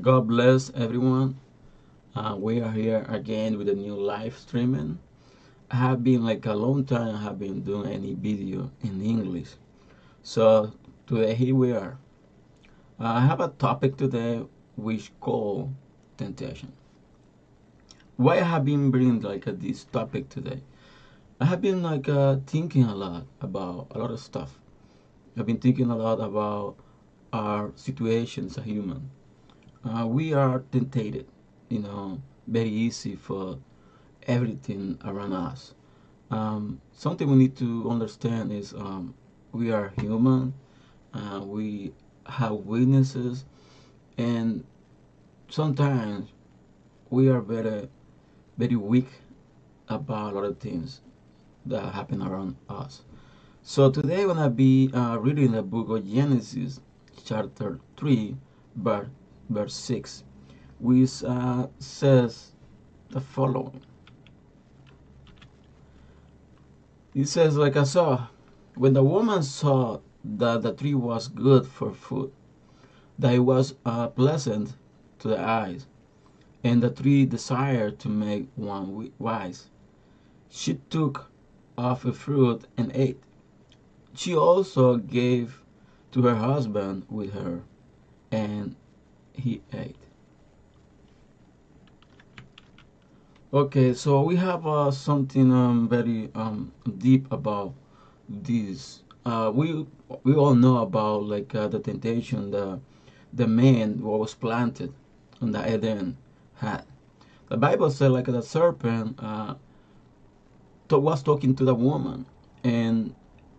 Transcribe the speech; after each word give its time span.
God 0.00 0.28
bless 0.28 0.70
everyone. 0.74 1.38
Uh, 2.14 2.34
we 2.38 2.62
are 2.62 2.70
here 2.72 3.04
again 3.10 3.58
with 3.58 3.68
a 3.68 3.74
new 3.74 3.94
live 3.94 4.38
streaming. 4.38 4.98
I 5.70 5.76
have 5.76 6.02
been 6.02 6.24
like 6.24 6.46
a 6.46 6.54
long 6.54 6.86
time 6.86 7.16
I 7.16 7.22
have 7.22 7.38
been 7.38 7.60
doing 7.60 7.92
any 7.92 8.14
video 8.14 8.70
in 8.82 9.02
English. 9.02 9.48
So 10.22 10.72
today 11.06 11.34
here 11.34 11.54
we 11.54 11.72
are. 11.72 11.98
Uh, 12.98 13.08
I 13.08 13.26
have 13.26 13.40
a 13.40 13.48
topic 13.48 13.98
today 13.98 14.42
which 14.76 15.12
called 15.20 15.74
temptation. 16.16 16.72
Why 18.16 18.36
I 18.38 18.44
have 18.44 18.64
been 18.64 18.90
bringing 18.90 19.20
like 19.20 19.46
uh, 19.46 19.52
this 19.54 19.84
topic 19.84 20.30
today? 20.30 20.62
I 21.40 21.44
have 21.44 21.60
been 21.60 21.82
like 21.82 22.08
uh, 22.08 22.36
thinking 22.46 22.84
a 22.84 22.94
lot 22.94 23.26
about 23.42 23.88
a 23.90 23.98
lot 23.98 24.12
of 24.12 24.20
stuff. 24.20 24.58
I've 25.36 25.44
been 25.44 25.60
thinking 25.60 25.90
a 25.90 25.96
lot 25.96 26.20
about 26.20 26.76
our 27.34 27.72
situation 27.76 28.46
as 28.46 28.56
a 28.56 28.62
human. 28.62 29.10
Uh, 29.82 30.06
we 30.06 30.34
are 30.34 30.60
tempted, 30.72 31.26
you 31.70 31.78
know, 31.78 32.20
very 32.46 32.68
easy 32.68 33.16
for 33.16 33.58
everything 34.26 34.98
around 35.04 35.32
us. 35.32 35.74
Um, 36.30 36.80
something 36.92 37.28
we 37.30 37.36
need 37.36 37.56
to 37.56 37.88
understand 37.90 38.52
is 38.52 38.74
um, 38.74 39.14
we 39.52 39.72
are 39.72 39.92
human, 39.98 40.52
uh, 41.14 41.40
we 41.42 41.94
have 42.26 42.52
weaknesses, 42.52 43.46
and 44.18 44.64
sometimes 45.48 46.30
we 47.08 47.28
are 47.28 47.40
very, 47.40 47.88
very 48.58 48.76
weak 48.76 49.08
about 49.88 50.32
a 50.32 50.36
lot 50.36 50.44
of 50.44 50.58
things 50.58 51.00
that 51.64 51.94
happen 51.94 52.22
around 52.22 52.56
us. 52.68 53.02
So 53.62 53.90
today 53.90 54.22
I'm 54.22 54.28
gonna 54.28 54.50
be 54.50 54.90
uh, 54.92 55.16
reading 55.16 55.52
the 55.52 55.62
book 55.62 55.88
of 55.88 56.06
Genesis, 56.06 56.80
chapter 57.24 57.80
three, 57.96 58.36
verse 58.76 59.08
verse 59.50 59.74
six, 59.74 60.24
which 60.78 61.22
uh, 61.24 61.66
says 61.78 62.52
the 63.10 63.20
following. 63.20 63.82
It 67.14 67.26
says, 67.26 67.56
like 67.56 67.76
I 67.76 67.82
saw, 67.82 68.28
when 68.76 68.94
the 68.94 69.02
woman 69.02 69.42
saw 69.42 70.00
that 70.24 70.62
the 70.62 70.72
tree 70.72 70.94
was 70.94 71.28
good 71.28 71.66
for 71.66 71.92
food, 71.92 72.32
that 73.18 73.34
it 73.34 73.40
was 73.40 73.74
uh, 73.84 74.08
pleasant 74.08 74.74
to 75.18 75.28
the 75.28 75.40
eyes, 75.40 75.86
and 76.62 76.82
the 76.82 76.90
tree 76.90 77.24
desired 77.26 77.98
to 77.98 78.08
make 78.08 78.48
one 78.54 79.12
wise, 79.18 79.68
she 80.48 80.74
took 80.88 81.30
of 81.76 82.04
a 82.04 82.12
fruit 82.12 82.66
and 82.76 82.92
ate. 82.94 83.20
She 84.14 84.36
also 84.36 84.96
gave 84.96 85.62
to 86.12 86.22
her 86.22 86.36
husband 86.36 87.06
with 87.08 87.32
her, 87.32 87.62
and 88.30 88.76
he 89.34 89.62
ate. 89.72 89.96
Okay, 93.52 93.94
so 93.94 94.22
we 94.22 94.36
have 94.36 94.64
uh, 94.64 94.92
something 94.92 95.52
um, 95.52 95.88
very 95.88 96.30
um, 96.36 96.72
deep 96.98 97.26
about 97.32 97.74
this. 98.28 99.02
Uh, 99.26 99.50
we 99.52 99.86
we 100.22 100.34
all 100.34 100.54
know 100.54 100.78
about 100.78 101.24
like 101.24 101.52
uh, 101.54 101.66
the 101.66 101.80
temptation 101.80 102.52
the 102.52 102.78
the 103.32 103.48
man 103.48 104.02
what 104.02 104.20
was 104.20 104.34
planted 104.34 104.92
on 105.42 105.50
the 105.50 105.74
Eden 105.74 106.16
had. 106.54 106.84
The 107.48 107.56
Bible 107.56 107.90
said 107.90 108.12
like 108.12 108.26
the 108.26 108.40
serpent 108.40 109.18
uh, 109.20 109.54
was 110.90 111.22
talking 111.22 111.54
to 111.56 111.64
the 111.64 111.74
woman, 111.74 112.26
and 112.62 113.14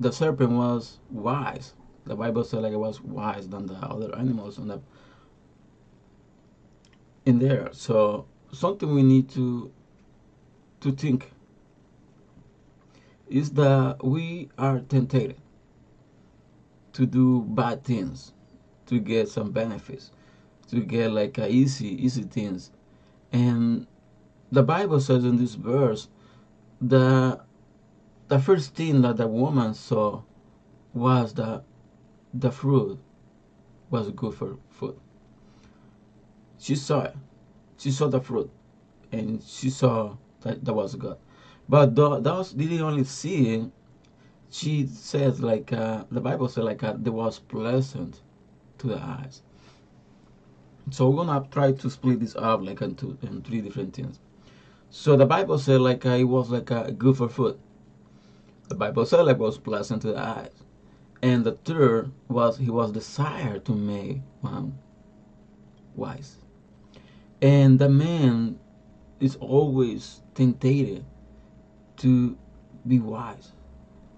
the 0.00 0.10
serpent 0.10 0.50
was 0.50 0.98
wise. 1.10 1.74
The 2.06 2.16
Bible 2.16 2.42
said 2.42 2.62
like 2.62 2.72
it 2.72 2.78
was 2.78 3.00
wise 3.00 3.48
than 3.48 3.66
the 3.66 3.74
other 3.74 4.12
animals 4.16 4.58
on 4.58 4.66
the 4.66 4.80
in 7.26 7.38
there. 7.38 7.68
So 7.72 8.26
something 8.52 8.94
we 8.94 9.02
need 9.02 9.28
to 9.30 9.70
to 10.80 10.92
think 10.92 11.32
is 13.28 13.50
that 13.52 13.98
we 14.02 14.48
are 14.56 14.80
tempted 14.80 15.36
to 16.92 17.06
do 17.06 17.42
bad 17.42 17.84
things 17.84 18.32
to 18.86 18.98
get 19.00 19.28
some 19.28 19.50
benefits 19.50 20.12
to 20.68 20.80
get 20.80 21.10
like 21.10 21.38
a 21.38 21.48
easy 21.50 21.88
easy 22.04 22.22
things 22.22 22.70
and 23.32 23.86
the 24.52 24.62
bible 24.62 25.00
says 25.00 25.24
in 25.24 25.36
this 25.36 25.54
verse 25.54 26.08
that 26.80 27.40
the 28.28 28.38
first 28.38 28.74
thing 28.74 29.02
that 29.02 29.16
the 29.16 29.26
woman 29.26 29.74
saw 29.74 30.22
was 30.94 31.34
that 31.34 31.62
the 32.32 32.50
fruit 32.50 32.98
was 33.90 34.10
good 34.12 34.34
for 34.34 34.56
food 34.70 34.98
she 36.58 36.74
saw 36.76 37.02
it. 37.02 37.16
She 37.78 37.90
saw 37.90 38.08
the 38.08 38.20
fruit 38.20 38.50
and 39.12 39.42
she 39.42 39.70
saw 39.70 40.16
that 40.42 40.64
that 40.64 40.74
was 40.74 40.94
good 40.94 41.16
but 41.68 41.94
those 41.96 42.52
didn't 42.52 42.80
only 42.82 43.04
see 43.04 43.54
it. 43.54 43.70
She 44.50 44.86
says 44.86 45.40
like 45.40 45.72
uh, 45.72 46.04
the 46.10 46.20
bible 46.20 46.48
said 46.48 46.64
like 46.64 46.82
uh, 46.82 46.94
there 46.96 47.12
was 47.12 47.38
pleasant 47.40 48.22
to 48.78 48.86
the 48.86 48.98
eyes. 48.98 49.42
So 50.90 51.10
we're 51.10 51.24
gonna 51.24 51.46
try 51.50 51.72
to 51.72 51.90
split 51.90 52.20
this 52.20 52.36
up 52.36 52.62
like 52.62 52.80
into 52.80 53.18
in 53.22 53.42
three 53.42 53.60
different 53.60 53.94
things. 53.94 54.20
So 54.90 55.16
the 55.16 55.26
bible 55.26 55.58
said 55.58 55.80
like 55.80 56.06
uh, 56.06 56.10
it 56.10 56.24
was 56.24 56.50
like 56.50 56.70
uh, 56.70 56.90
good 56.90 57.16
for 57.16 57.28
food. 57.28 57.58
The 58.68 58.76
bible 58.76 59.04
said 59.04 59.22
like 59.22 59.36
it 59.36 59.40
was 59.40 59.58
pleasant 59.58 60.02
to 60.02 60.12
the 60.12 60.18
eyes. 60.18 60.62
And 61.22 61.44
the 61.44 61.52
third 61.52 62.12
was 62.28 62.58
he 62.58 62.70
was 62.70 62.92
desired 62.92 63.64
to 63.64 63.72
make 63.72 64.20
one 64.42 64.78
wise 65.96 66.36
and 67.46 67.78
the 67.78 67.88
man 67.88 68.58
is 69.20 69.36
always 69.36 70.20
tempted 70.34 71.04
to 71.96 72.36
be 72.88 72.98
wise. 72.98 73.52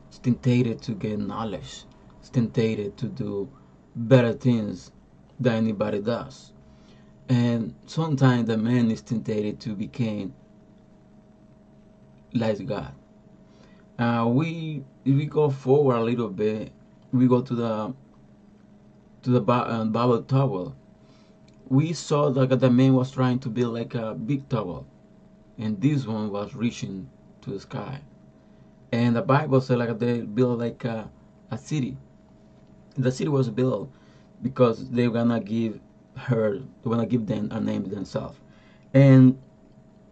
It's 0.08 0.18
tempted 0.18 0.80
to 0.80 0.92
get 0.92 1.18
knowledge. 1.18 1.84
It's 2.20 2.30
tempted 2.30 2.96
to 2.96 3.06
do 3.06 3.50
better 3.94 4.32
things 4.32 4.92
than 5.38 5.56
anybody 5.56 6.00
does. 6.00 6.54
And 7.28 7.74
sometimes 7.84 8.46
the 8.48 8.56
man 8.56 8.90
is 8.90 9.02
tempted 9.02 9.60
to 9.60 9.74
become 9.74 10.32
like 12.32 12.64
God. 12.64 12.94
Uh, 13.98 14.26
we 14.26 14.82
if 15.04 15.14
we 15.14 15.26
go 15.26 15.50
forward 15.50 15.96
a 15.96 16.02
little 16.02 16.30
bit, 16.30 16.72
we 17.12 17.26
go 17.26 17.42
to 17.42 17.54
the 17.54 17.94
to 19.24 19.30
the 19.30 19.42
uh, 19.42 19.84
Babel 19.84 20.22
Tower 20.22 20.72
we 21.68 21.92
saw 21.92 22.30
that 22.30 22.60
the 22.60 22.70
man 22.70 22.94
was 22.94 23.10
trying 23.10 23.38
to 23.40 23.48
build 23.48 23.74
like 23.74 23.94
a 23.94 24.14
big 24.14 24.48
tower 24.48 24.84
and 25.58 25.80
this 25.80 26.06
one 26.06 26.30
was 26.30 26.54
reaching 26.54 27.08
to 27.42 27.50
the 27.50 27.60
sky. 27.60 28.00
And 28.92 29.16
the 29.16 29.22
bible 29.22 29.60
said 29.60 29.78
like 29.78 29.98
they 29.98 30.20
built 30.20 30.58
like 30.58 30.84
a, 30.84 31.10
a 31.50 31.58
city. 31.58 31.96
The 32.96 33.12
city 33.12 33.28
was 33.28 33.50
built 33.50 33.92
because 34.42 34.88
they're 34.90 35.10
gonna 35.10 35.40
give 35.40 35.80
her 36.16 36.58
they're 36.58 36.90
gonna 36.90 37.06
give 37.06 37.26
them 37.26 37.48
a 37.50 37.60
name 37.60 37.84
themselves. 37.84 38.38
And 38.94 39.38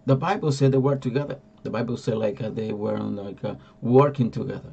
the 0.04 0.16
bible 0.16 0.52
said 0.52 0.72
they 0.72 0.78
were 0.78 0.96
together. 0.96 1.38
The 1.62 1.70
bible 1.70 1.96
said 1.96 2.18
like 2.18 2.42
uh, 2.42 2.50
they 2.50 2.72
were 2.72 2.98
like 2.98 3.42
uh, 3.44 3.54
working 3.80 4.30
together. 4.30 4.72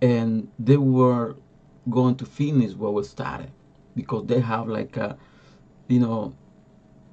And 0.00 0.48
they 0.58 0.76
were 0.78 1.36
going 1.90 2.16
to 2.16 2.24
finish 2.24 2.72
what 2.72 2.94
was 2.94 3.10
started 3.10 3.50
because 3.94 4.26
they 4.26 4.40
have 4.40 4.68
like 4.68 4.96
a 4.96 5.18
you 5.88 6.00
know, 6.00 6.34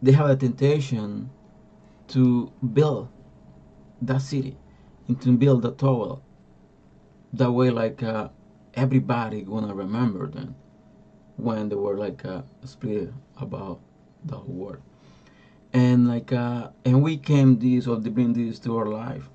they 0.02 0.12
have 0.12 0.30
a 0.30 0.36
temptation 0.36 1.30
to 2.10 2.52
build 2.74 3.10
that 4.02 4.22
city 4.22 4.58
and 5.08 5.22
to 5.22 5.32
build 5.38 5.64
the 5.64 5.72
tower. 5.72 6.20
That 7.34 7.52
way, 7.52 7.70
like 7.72 8.02
uh, 8.04 8.30
everybody 8.74 9.42
gonna 9.44 9.74
remember 9.74 10.28
them 10.28 10.56
when 11.38 11.70
they 11.70 11.76
were 11.76 11.98
like 11.98 12.26
uh, 12.26 12.44
split 12.64 13.12
about 13.38 13.80
the 14.26 14.38
whole 14.38 14.54
world. 14.54 14.82
And 15.74 16.08
like, 16.08 16.32
uh, 16.32 16.70
and 16.86 17.02
we 17.04 17.18
came 17.18 17.60
this 17.60 17.88
or 17.88 17.98
they 17.98 18.10
bring 18.10 18.34
this 18.34 18.60
to 18.60 18.78
our 18.78 18.86
life. 18.88 19.30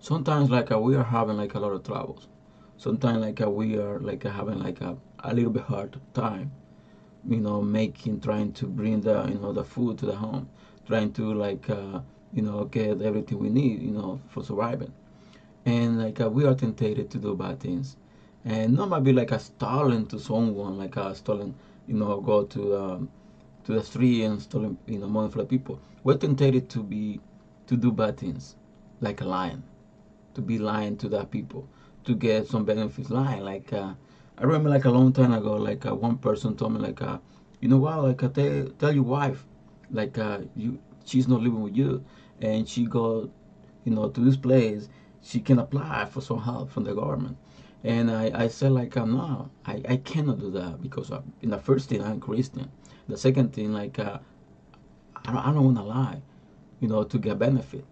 Sometimes 0.00 0.50
like 0.50 0.70
uh, 0.72 0.78
we 0.78 0.96
are 0.96 1.04
having 1.04 1.36
like 1.36 1.54
a 1.54 1.60
lot 1.60 1.72
of 1.72 1.82
troubles. 1.84 2.28
Sometimes 2.76 3.18
like 3.20 3.40
uh, 3.40 3.50
we 3.50 3.76
are 3.78 3.98
like 4.00 4.22
having 4.24 4.58
like 4.58 4.80
a, 4.80 4.96
a 5.20 5.34
little 5.34 5.50
bit 5.52 5.62
hard 5.64 5.98
time 6.14 6.52
you 7.28 7.40
know 7.40 7.60
making 7.60 8.20
trying 8.20 8.52
to 8.52 8.66
bring 8.66 9.00
the 9.00 9.26
you 9.28 9.38
know 9.38 9.52
the 9.52 9.64
food 9.64 9.98
to 9.98 10.06
the 10.06 10.14
home 10.16 10.48
trying 10.86 11.12
to 11.12 11.32
like 11.34 11.68
uh, 11.70 12.00
you 12.32 12.42
know 12.42 12.64
get 12.64 13.00
everything 13.02 13.38
we 13.38 13.48
need 13.48 13.80
you 13.82 13.90
know 13.90 14.20
for 14.28 14.42
surviving. 14.44 14.92
And 15.66 15.98
like 15.98 16.20
uh, 16.20 16.30
we 16.30 16.44
are 16.46 16.54
tempted 16.54 17.10
to 17.10 17.18
do 17.18 17.34
bad 17.34 17.60
things. 17.60 17.96
And 18.44 18.74
not 18.74 18.88
might 18.88 19.04
be 19.04 19.12
like 19.12 19.32
a 19.32 19.38
stolen 19.38 20.06
to 20.06 20.18
someone 20.18 20.78
like 20.78 20.96
a 20.96 21.14
stolen 21.14 21.54
you 21.86 21.94
know 21.94 22.20
go 22.20 22.44
to 22.44 22.76
um, 22.76 23.10
to 23.64 23.72
the 23.74 23.82
street 23.82 24.24
and 24.24 24.40
stolen 24.40 24.78
you 24.86 24.98
know 24.98 25.08
money 25.08 25.30
for 25.30 25.38
the 25.38 25.44
people. 25.44 25.78
We're 26.02 26.16
tempted 26.16 26.68
to 26.70 26.82
be 26.82 27.20
to 27.66 27.76
do 27.76 27.92
bad 27.92 28.16
things 28.16 28.56
like 29.00 29.20
a 29.20 29.24
lion 29.24 29.62
to 30.34 30.40
be 30.40 30.58
lying 30.58 30.96
to 30.98 31.08
the 31.08 31.24
people 31.24 31.68
to 32.04 32.14
get 32.14 32.46
some 32.46 32.64
benefits. 32.64 33.10
Lying 33.10 33.42
like 33.42 33.72
uh, 33.72 33.94
I 34.40 34.44
remember 34.44 34.70
like 34.70 34.86
a 34.86 34.90
long 34.90 35.12
time 35.12 35.32
ago, 35.32 35.56
like 35.56 35.84
uh, 35.84 35.94
one 35.94 36.16
person 36.16 36.56
told 36.56 36.72
me 36.72 36.80
like, 36.80 37.02
uh, 37.02 37.18
you 37.60 37.68
know 37.68 37.76
what? 37.76 38.02
Like, 38.02 38.22
uh, 38.22 38.28
tell 38.28 38.68
tell 38.78 38.92
your 38.92 39.02
wife, 39.02 39.44
like, 39.90 40.16
uh, 40.16 40.38
you 40.56 40.78
she's 41.04 41.28
not 41.28 41.42
living 41.42 41.60
with 41.60 41.76
you, 41.76 42.02
and 42.40 42.66
she 42.66 42.86
go, 42.86 43.30
you 43.84 43.92
know, 43.94 44.08
to 44.08 44.20
this 44.20 44.36
place. 44.36 44.88
She 45.22 45.40
can 45.40 45.58
apply 45.58 46.06
for 46.06 46.22
some 46.22 46.40
help 46.40 46.70
from 46.70 46.84
the 46.84 46.94
government. 46.94 47.36
And 47.84 48.10
I, 48.10 48.30
I 48.34 48.48
said 48.48 48.72
like 48.72 48.96
uh, 48.96 49.04
no, 49.04 49.50
I, 49.66 49.82
I 49.86 49.96
cannot 49.98 50.40
do 50.40 50.50
that 50.52 50.80
because 50.80 51.10
uh, 51.10 51.20
in 51.42 51.50
the 51.50 51.58
first 51.58 51.90
thing 51.90 52.02
I'm 52.02 52.18
Christian. 52.20 52.70
The 53.08 53.18
second 53.18 53.52
thing 53.52 53.74
like 53.74 53.98
uh, 53.98 54.18
I 55.16 55.32
don't, 55.32 55.46
I 55.46 55.52
don't 55.52 55.64
want 55.64 55.76
to 55.76 55.82
lie, 55.82 56.22
you 56.80 56.88
know, 56.88 57.04
to 57.04 57.18
get 57.18 57.38
benefit. 57.38 57.84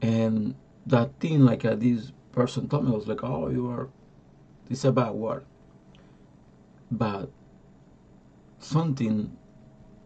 And 0.00 0.54
that 0.86 1.20
thing 1.20 1.44
like 1.44 1.66
uh, 1.66 1.74
this 1.74 2.12
person 2.32 2.68
told 2.68 2.86
me 2.86 2.92
was 2.92 3.06
like, 3.06 3.22
oh, 3.22 3.50
you 3.50 3.68
are, 3.68 3.90
it's 4.70 4.84
a 4.84 4.92
bad 4.92 5.10
word. 5.10 5.44
But 6.92 7.30
something 8.58 9.34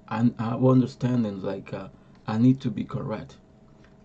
I, 0.07 0.31
I 0.39 0.55
understanding 0.55 1.43
like 1.43 1.75
uh, 1.75 1.89
I 2.29 2.39
need 2.39 2.61
to 2.61 2.71
be 2.71 2.85
correct. 2.85 3.39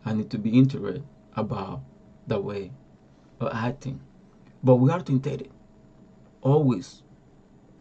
I 0.03 0.13
need 0.13 0.31
to 0.31 0.39
be 0.39 0.49
interested 0.57 1.03
about 1.35 1.83
the 2.25 2.39
way 2.39 2.71
of 3.39 3.53
acting. 3.53 4.01
But 4.63 4.77
we 4.77 4.89
are 4.89 4.99
tempted. 4.99 5.51
Always. 6.41 7.03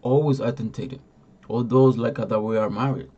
Always 0.03 0.39
are 0.39 0.53
tempted. 0.53 1.01
All 1.49 1.65
those 1.65 1.97
like 1.97 2.19
uh, 2.19 2.27
that 2.27 2.41
we 2.41 2.59
are 2.59 2.69
married. 2.69 3.11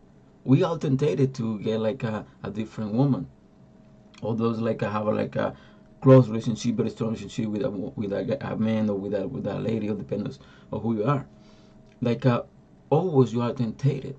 We 0.45 0.63
are 0.63 0.79
tempted 0.79 1.35
to 1.35 1.59
get 1.59 1.81
like 1.81 2.05
a, 2.05 2.25
a 2.45 2.51
different 2.53 2.93
woman. 2.93 3.27
All 4.23 4.35
those 4.35 4.61
like 4.61 4.85
I 4.85 4.91
have 4.93 5.09
a, 5.09 5.11
like 5.11 5.35
a 5.35 5.57
close 6.01 6.29
relationship, 6.29 6.77
very 6.77 6.91
strong 6.91 7.09
relationship 7.11 7.47
with 7.47 7.65
a 7.65 7.71
with 7.71 8.13
a, 8.13 8.53
a 8.53 8.57
man 8.57 8.89
or 8.89 8.97
with 8.97 9.15
a 9.15 9.27
with 9.27 9.49
a 9.49 9.59
lady, 9.59 9.91
or 9.91 9.97
depends 9.97 10.39
on 10.73 10.81
who 10.81 10.97
you 10.99 11.05
are. 11.05 11.27
Like 12.03 12.27
uh, 12.27 12.43
always, 12.91 13.33
you 13.33 13.43
are 13.43 13.53
tempted 13.53 14.17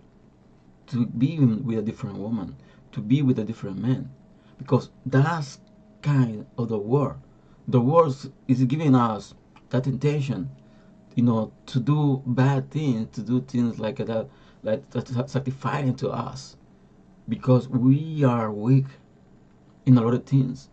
to 0.87 1.05
be 1.05 1.37
with 1.37 1.77
a 1.77 1.81
different 1.81 2.17
woman, 2.17 2.55
to 2.93 3.01
be 3.01 3.21
with 3.21 3.37
a 3.39 3.43
different 3.43 3.79
man, 3.79 4.09
because 4.57 4.89
that's 5.05 5.59
kind 6.01 6.45
of 6.57 6.69
the 6.69 6.77
world. 6.77 7.17
The 7.67 7.81
world 7.81 8.31
is 8.47 8.63
giving 8.63 8.95
us 8.95 9.33
that 9.69 9.85
intention, 9.85 10.49
you 11.15 11.23
know, 11.23 11.51
to 11.67 11.79
do 11.81 12.23
bad 12.25 12.71
things, 12.71 13.09
to 13.15 13.21
do 13.21 13.41
things 13.41 13.79
like 13.79 13.97
that, 13.97 14.29
like 14.63 14.89
that 14.91 15.29
satisfying 15.29 15.95
to 15.95 16.09
us, 16.09 16.55
because 17.27 17.67
we 17.67 18.23
are 18.23 18.49
weak 18.49 18.85
in 19.85 19.97
a 19.97 20.01
lot 20.01 20.13
of 20.13 20.25
things. 20.25 20.69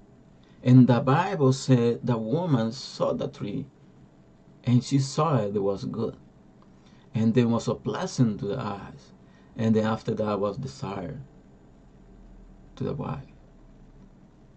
And 0.63 0.87
the 0.87 1.01
Bible 1.01 1.53
said 1.53 2.01
the 2.05 2.19
woman 2.19 2.71
saw 2.71 3.15
the 3.15 3.27
tree, 3.27 3.67
and 4.63 4.85
she 4.85 5.01
saw 5.01 5.39
it 5.39 5.61
was 5.61 5.85
good, 5.87 6.17
and 7.15 7.35
there 7.35 7.49
was 7.49 7.69
a 7.69 7.75
pleasant 7.75 8.41
to 8.41 8.47
the 8.47 8.59
eyes, 8.59 9.13
and 9.57 9.75
then 9.75 9.85
after 9.85 10.15
that 10.15 10.41
was 10.41 10.57
desire 10.57 11.21
to 12.77 12.85
the 12.85 12.95
wife. 12.95 13.25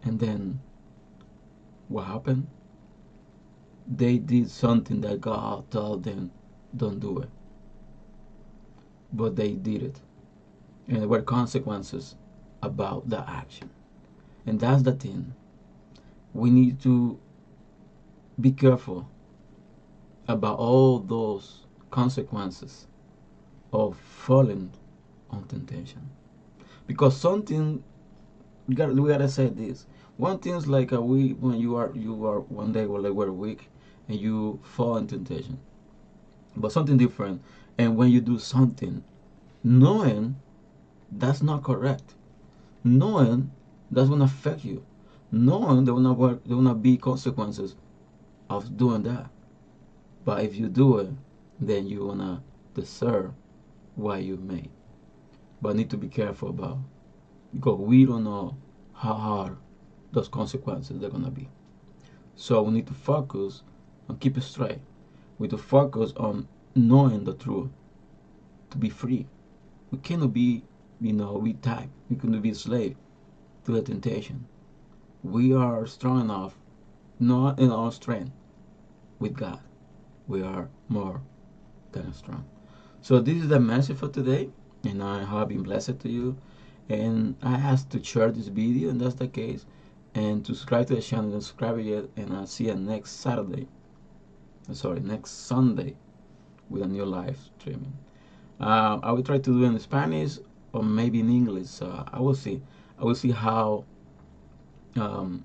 And 0.03 0.19
then 0.19 0.59
what 1.87 2.05
happened? 2.05 2.47
They 3.87 4.17
did 4.17 4.49
something 4.49 5.01
that 5.01 5.21
God 5.21 5.69
told 5.71 6.03
them, 6.03 6.31
don't 6.75 6.99
do 6.99 7.19
it. 7.19 7.29
But 9.11 9.35
they 9.35 9.53
did 9.53 9.83
it. 9.83 9.99
And 10.87 11.01
there 11.01 11.07
were 11.07 11.21
consequences 11.21 12.15
about 12.61 13.09
the 13.09 13.29
action. 13.29 13.69
And 14.45 14.59
that's 14.59 14.83
the 14.83 14.93
thing. 14.93 15.33
We 16.33 16.49
need 16.49 16.81
to 16.81 17.19
be 18.39 18.51
careful 18.51 19.07
about 20.27 20.57
all 20.57 20.99
those 20.99 21.65
consequences 21.93 22.87
of 23.71 23.95
falling 23.95 24.71
on 25.29 25.43
temptation. 25.43 26.09
Because 26.87 27.15
something 27.15 27.83
we 28.67 28.73
gotta, 28.73 28.93
we 28.93 29.07
gotta 29.07 29.29
say 29.29 29.49
this. 29.49 29.85
One 30.17 30.39
thing's 30.39 30.65
like 30.65 30.91
uh, 30.91 30.99
we 30.99 31.33
when 31.33 31.59
you 31.59 31.75
are 31.75 31.91
you 31.93 32.25
are 32.25 32.39
one 32.39 32.71
day 32.73 32.85
or 32.85 32.99
like 32.99 33.13
we're 33.13 33.31
weak 33.31 33.69
and 34.07 34.19
you 34.19 34.59
fall 34.63 34.97
in 34.97 35.05
temptation, 35.05 35.59
but 36.55 36.71
something 36.71 36.97
different. 36.97 37.43
And 37.77 37.95
when 37.95 38.09
you 38.09 38.21
do 38.21 38.39
something, 38.39 39.03
knowing 39.63 40.37
that's 41.11 41.43
not 41.43 41.61
correct, 41.61 42.15
knowing 42.83 43.51
that's 43.91 44.09
gonna 44.09 44.25
affect 44.25 44.65
you, 44.65 44.83
knowing 45.31 45.85
there 45.85 45.93
will 45.93 46.01
not 46.01 46.17
there 46.47 46.55
will 46.55 46.63
not 46.63 46.81
be 46.81 46.97
consequences 46.97 47.75
of 48.49 48.77
doing 48.77 49.03
that. 49.03 49.29
But 50.25 50.43
if 50.43 50.55
you 50.55 50.69
do 50.69 50.97
it, 50.97 51.09
then 51.59 51.87
you 51.87 52.05
wanna 52.05 52.43
deserve 52.73 53.33
what 53.95 54.23
you 54.23 54.37
made. 54.37 54.71
But 55.61 55.75
need 55.75 55.89
to 55.91 55.97
be 55.97 56.09
careful 56.09 56.49
about 56.49 56.79
because 57.53 57.79
we 57.79 58.05
don't 58.05 58.23
know 58.23 58.57
how 58.93 59.13
hard 59.13 59.57
those 60.11 60.27
consequences 60.27 60.99
they're 60.99 61.09
gonna 61.09 61.31
be. 61.31 61.49
So 62.35 62.61
we 62.63 62.73
need 62.73 62.87
to 62.87 62.93
focus 62.93 63.63
on 64.09 64.17
keep 64.17 64.37
it 64.37 64.41
straight. 64.41 64.79
We 65.37 65.45
need 65.45 65.51
to 65.51 65.57
focus 65.57 66.13
on 66.17 66.47
knowing 66.75 67.23
the 67.23 67.33
truth 67.33 67.69
to 68.71 68.77
be 68.77 68.89
free. 68.89 69.27
We 69.91 69.99
cannot 69.99 70.33
be, 70.33 70.63
you 70.99 71.13
know, 71.13 71.33
we 71.33 71.53
type. 71.53 71.89
We 72.09 72.15
cannot 72.15 72.41
be 72.41 72.53
slave 72.53 72.95
to 73.65 73.71
the 73.71 73.81
temptation. 73.81 74.47
We 75.23 75.53
are 75.53 75.85
strong 75.85 76.21
enough, 76.21 76.57
not 77.19 77.59
in 77.59 77.71
our 77.71 77.91
strength, 77.91 78.31
with 79.19 79.33
God. 79.35 79.59
We 80.27 80.41
are 80.41 80.69
more 80.89 81.21
than 81.93 82.13
strong. 82.13 82.45
So 83.01 83.19
this 83.19 83.41
is 83.41 83.47
the 83.47 83.59
message 83.59 83.97
for 83.97 84.09
today, 84.09 84.49
and 84.85 85.01
I 85.01 85.23
have 85.23 85.47
been 85.47 85.63
blessed 85.63 85.99
to 85.99 86.09
you 86.09 86.37
and 86.89 87.35
I 87.41 87.53
ask 87.53 87.89
to 87.89 88.03
share 88.03 88.31
this 88.31 88.47
video 88.47 88.89
and 88.89 88.99
that's 88.99 89.15
the 89.15 89.27
case 89.27 89.65
and 90.15 90.45
to 90.45 90.53
subscribe 90.53 90.87
to 90.87 90.95
the 90.95 91.01
channel 91.01 91.33
and 91.33 91.43
subscribe 91.43 91.79
yet 91.79 92.05
and 92.17 92.33
I'll 92.33 92.45
see 92.45 92.65
you 92.65 92.75
next 92.75 93.11
Saturday. 93.11 93.67
Uh, 94.69 94.73
sorry 94.73 94.99
next 94.99 95.31
Sunday 95.31 95.95
with 96.69 96.83
a 96.83 96.87
new 96.87 97.05
live 97.05 97.37
streaming. 97.59 97.93
Uh, 98.59 98.99
I 99.01 99.11
will 99.11 99.23
try 99.23 99.37
to 99.37 99.41
do 99.41 99.63
in 99.63 99.79
Spanish 99.79 100.37
or 100.73 100.83
maybe 100.83 101.19
in 101.19 101.29
English 101.29 101.81
I 101.81 102.19
will 102.19 102.35
see. 102.35 102.61
I 102.99 103.05
will 103.05 103.15
see 103.15 103.31
how 103.31 103.85
um, 104.95 105.43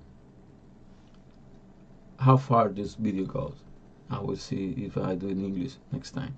how 2.19 2.37
far 2.37 2.69
this 2.69 2.95
video 2.95 3.25
goes 3.25 3.55
I 4.09 4.19
will 4.19 4.37
see 4.37 4.73
if 4.77 4.97
I 4.97 5.15
do 5.15 5.27
in 5.27 5.43
English 5.43 5.75
next 5.91 6.11
time 6.11 6.35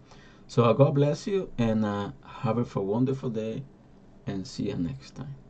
so 0.52 0.74
God 0.74 0.96
bless 0.96 1.28
you 1.28 1.50
and 1.58 1.86
uh, 1.86 2.12
have 2.42 2.58
a 2.58 2.82
wonderful 2.82 3.30
day 3.30 3.64
and 4.28 4.46
see 4.46 4.64
you 4.64 4.76
next 4.76 5.16
time. 5.16 5.36